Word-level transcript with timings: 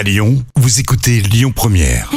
À 0.00 0.02
Lyon, 0.02 0.42
vous 0.56 0.80
écoutez 0.80 1.20
Lyon 1.20 1.52
Première. 1.54 2.10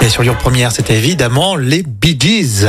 Et 0.00 0.08
sur 0.08 0.24
Lyon 0.24 0.34
Première, 0.36 0.72
c'était 0.72 0.96
évidemment 0.96 1.54
les 1.54 1.84
Bee 1.84 2.18
Gees. 2.18 2.66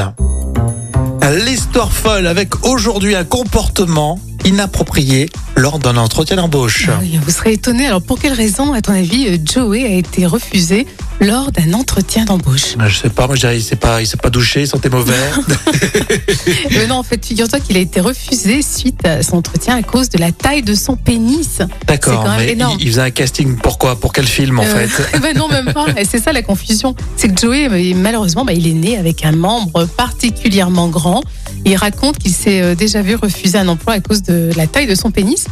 L'histoire 1.43 1.91
folle 1.91 2.27
avec 2.27 2.63
aujourd'hui 2.63 3.15
un 3.15 3.23
comportement 3.23 4.19
inapproprié 4.45 5.27
lors 5.55 5.79
d'un 5.79 5.97
entretien 5.97 6.35
d'embauche. 6.35 6.87
Ah 6.87 6.99
oui, 7.01 7.19
vous 7.19 7.31
serez 7.31 7.53
étonné. 7.53 7.87
Alors, 7.87 8.03
pour 8.03 8.19
quelle 8.19 8.33
raison, 8.33 8.73
à 8.73 8.81
ton 8.83 8.93
avis, 8.93 9.27
euh, 9.27 9.37
Joey 9.43 9.83
a 9.83 9.95
été 9.95 10.27
refusé 10.27 10.85
lors 11.21 11.51
d'un 11.51 11.73
entretien 11.73 12.25
d'embauche 12.25 12.75
Je 12.87 12.95
sais 12.95 13.09
pas, 13.09 13.25
moi 13.27 13.35
je 13.35 13.41
dirais 13.41 13.57
il 13.57 13.63
s'est 13.63 13.75
pas, 13.75 14.01
il 14.01 14.07
s'est 14.07 14.17
pas 14.17 14.29
douché, 14.29 14.61
il 14.61 14.67
sentait 14.67 14.89
mauvais. 14.89 15.13
Mais 16.71 16.87
non, 16.87 16.95
en 16.95 17.03
fait, 17.03 17.25
figure-toi 17.25 17.59
qu'il 17.59 17.77
a 17.77 17.79
été 17.79 17.99
refusé 17.99 18.61
suite 18.61 19.05
à 19.05 19.23
son 19.23 19.37
entretien 19.37 19.75
à 19.75 19.81
cause 19.83 20.09
de 20.09 20.17
la 20.17 20.31
taille 20.31 20.61
de 20.63 20.75
son 20.75 20.95
pénis. 20.95 21.59
D'accord, 21.87 22.13
C'est 22.23 22.29
quand 22.29 22.29
même 22.29 22.37
mais 22.39 22.45
il, 22.47 22.51
énorme. 22.51 22.77
il 22.79 22.87
faisait 22.87 23.01
un 23.01 23.11
casting 23.11 23.55
pourquoi 23.57 23.95
Pour 23.99 24.13
quel 24.13 24.27
film 24.27 24.59
en 24.59 24.63
Euh, 24.63 24.87
fait? 24.87 25.19
ben 25.21 25.35
non, 25.37 25.47
même 25.47 25.73
pas. 25.73 25.85
Et 25.97 26.05
c'est 26.05 26.19
ça 26.21 26.33
la 26.33 26.41
confusion. 26.41 26.95
C'est 27.17 27.29
que 27.33 27.39
Joey, 27.39 27.93
malheureusement, 27.95 28.45
bah, 28.45 28.53
il 28.53 28.67
est 28.67 28.73
né 28.73 28.97
avec 28.97 29.23
un 29.25 29.31
membre 29.31 29.85
particulièrement 29.85 30.87
grand. 30.89 31.21
Il 31.65 31.75
raconte 31.75 32.17
qu'il 32.19 32.31
s'est 32.33 32.61
euh, 32.61 32.75
déjà 32.75 33.01
vu 33.01 33.15
refuser 33.15 33.57
un 33.57 33.67
emploi 33.67 33.93
à 33.95 33.99
cause 33.99 34.21
de 34.23 34.51
la 34.55 34.67
taille 34.67 34.87
de 34.87 34.95
son 34.95 35.11
pénis. 35.11 35.45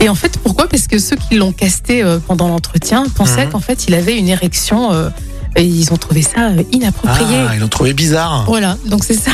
Et 0.00 0.08
en 0.08 0.14
fait, 0.14 0.38
pourquoi? 0.38 0.68
Parce 0.68 0.86
que 0.86 0.98
ceux 0.98 1.16
qui 1.16 1.36
l'ont 1.36 1.52
casté 1.52 2.02
euh, 2.02 2.18
pendant 2.18 2.48
l'entretien 2.48 3.04
pensaient 3.14 3.46
Mhm. 3.46 3.52
qu'en 3.52 3.60
fait, 3.60 3.86
il 3.88 3.94
avait 3.94 4.16
une 4.18 4.28
érection. 4.28 4.92
euh, 4.92 5.08
et 5.56 5.64
ils 5.64 5.92
ont 5.92 5.96
trouvé 5.96 6.20
ça 6.22 6.50
inapproprié. 6.72 7.36
Ah, 7.48 7.54
ils 7.54 7.60
l'ont 7.60 7.68
trouvé 7.68 7.92
bizarre. 7.94 8.44
Voilà, 8.46 8.76
donc 8.86 9.02
c'est 9.02 9.14
ça. 9.18 9.32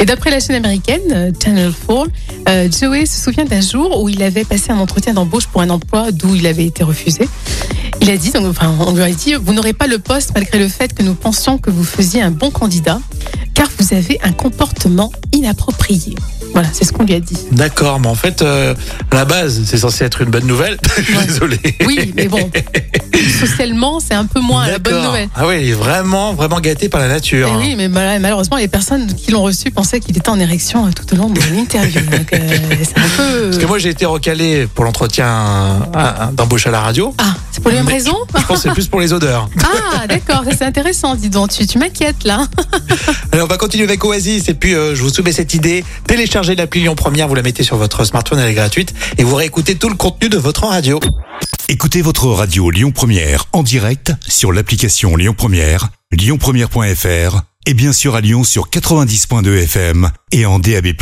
Et 0.00 0.04
d'après 0.04 0.30
la 0.30 0.40
chaîne 0.40 0.56
américaine 0.56 1.32
Channel 1.42 1.72
4, 1.86 2.08
euh, 2.48 2.68
Joey 2.70 3.06
se 3.06 3.22
souvient 3.22 3.44
d'un 3.44 3.60
jour 3.60 4.02
où 4.02 4.08
il 4.08 4.22
avait 4.24 4.44
passé 4.44 4.72
un 4.72 4.78
entretien 4.78 5.14
d'embauche 5.14 5.46
pour 5.46 5.62
un 5.62 5.70
emploi 5.70 6.10
d'où 6.10 6.34
il 6.34 6.46
avait 6.48 6.66
été 6.66 6.82
refusé. 6.82 7.28
Il 8.02 8.10
a 8.10 8.16
dit, 8.16 8.30
donc, 8.32 8.46
enfin, 8.46 8.74
on 8.80 8.92
lui 8.92 9.02
a 9.02 9.10
dit, 9.10 9.34
vous 9.34 9.54
n'aurez 9.54 9.72
pas 9.72 9.86
le 9.86 9.98
poste 10.00 10.32
malgré 10.34 10.58
le 10.58 10.68
fait 10.68 10.92
que 10.92 11.02
nous 11.04 11.14
pensions 11.14 11.56
que 11.56 11.70
vous 11.70 11.84
faisiez 11.84 12.20
un 12.20 12.32
bon 12.32 12.50
candidat, 12.50 13.00
car 13.54 13.68
vous 13.78 13.94
avez 13.94 14.18
un 14.22 14.32
comportement 14.32 15.12
inapproprié. 15.44 16.14
Voilà, 16.52 16.68
c'est 16.72 16.84
ce 16.84 16.92
qu'on 16.92 17.04
lui 17.04 17.14
a 17.14 17.20
dit. 17.20 17.36
D'accord, 17.52 17.98
mais 18.00 18.06
en 18.06 18.14
fait, 18.14 18.42
euh, 18.42 18.74
à 19.10 19.14
la 19.16 19.24
base, 19.24 19.62
c'est 19.66 19.78
censé 19.78 20.04
être 20.04 20.20
une 20.22 20.30
bonne 20.30 20.46
nouvelle. 20.46 20.78
Je 20.96 21.02
suis 21.02 21.16
Ouais. 21.16 21.26
désolé. 21.26 21.58
Oui, 21.86 22.12
mais 22.16 22.28
bon, 22.28 22.48
socialement, 23.40 23.98
c'est 24.00 24.14
un 24.14 24.24
peu 24.26 24.40
moins 24.40 24.66
la 24.66 24.78
bonne 24.78 25.02
nouvelle. 25.02 25.28
Ah 25.34 25.46
oui, 25.46 25.56
il 25.62 25.68
est 25.70 25.72
vraiment, 25.72 26.32
vraiment 26.34 26.60
gâté 26.60 26.88
par 26.88 27.00
la 27.00 27.08
nature. 27.08 27.50
Eh 27.52 27.56
oui, 27.56 27.74
mais 27.76 27.88
mal- 27.88 28.20
malheureusement, 28.20 28.56
les 28.56 28.68
personnes 28.68 29.12
qui 29.14 29.32
l'ont 29.32 29.42
reçu 29.42 29.70
pensaient 29.70 29.98
qu'il 30.00 30.16
était 30.16 30.28
en 30.28 30.38
érection 30.38 30.86
euh, 30.86 30.90
tout 30.94 31.12
au 31.14 31.16
long 31.16 31.28
de 31.30 31.40
l'interview. 31.54 32.00
Euh, 32.34 32.48
c'est 32.82 32.98
un 32.98 33.08
peu. 33.16 33.44
Parce 33.50 33.58
que 33.58 33.66
moi, 33.66 33.78
j'ai 33.78 33.90
été 33.90 34.06
recalé 34.06 34.66
pour 34.66 34.84
l'entretien 34.84 35.86
d'embauche 36.32 36.66
à 36.66 36.70
la 36.70 36.80
radio. 36.80 37.14
Ah, 37.18 37.34
c'est 37.52 37.60
pour 37.60 37.70
les 37.70 37.76
mêmes 37.78 37.86
Mais 37.86 37.92
raisons 37.94 38.16
Je 38.36 38.42
pense 38.44 38.56
que 38.58 38.62
c'est 38.68 38.70
plus 38.72 38.88
pour 38.88 39.00
les 39.00 39.12
odeurs. 39.12 39.48
Ah, 39.62 40.06
d'accord, 40.06 40.42
c'est 40.50 40.64
intéressant, 40.64 41.14
dis 41.14 41.28
donc. 41.28 41.50
Tu, 41.50 41.66
tu 41.66 41.78
m'inquiètes 41.78 42.24
là. 42.24 42.46
Alors, 43.34 43.46
on 43.46 43.48
va 43.48 43.58
continuer 43.58 43.82
avec 43.82 44.04
Oasis. 44.04 44.48
Et 44.48 44.54
puis, 44.54 44.76
euh, 44.76 44.94
je 44.94 45.02
vous 45.02 45.08
soumets 45.08 45.32
cette 45.32 45.54
idée. 45.54 45.84
Téléchargez 46.06 46.54
l'appli 46.54 46.82
Lyon 46.82 46.94
Première, 46.94 47.26
vous 47.26 47.34
la 47.34 47.42
mettez 47.42 47.64
sur 47.64 47.76
votre 47.76 48.04
smartphone, 48.04 48.38
elle 48.38 48.48
est 48.48 48.54
gratuite. 48.54 48.94
Et 49.18 49.24
vous 49.24 49.34
réécoutez 49.34 49.74
tout 49.74 49.88
le 49.88 49.96
contenu 49.96 50.28
de 50.28 50.38
votre 50.38 50.66
radio. 50.66 51.00
Écoutez 51.68 52.00
votre 52.00 52.28
radio 52.28 52.70
Lyon 52.70 52.92
Première 52.92 53.46
en 53.52 53.64
direct 53.64 54.12
sur 54.28 54.52
l'application 54.52 55.16
Lyon 55.16 55.34
Première, 55.36 55.88
lyonpremière.fr 56.12 57.40
et 57.66 57.74
bien 57.74 57.92
sûr 57.92 58.14
à 58.14 58.20
Lyon 58.20 58.44
sur 58.44 58.68
90.2 58.68 59.64
FM 59.64 60.12
et 60.30 60.46
en 60.46 60.60
DAB+. 60.60 60.92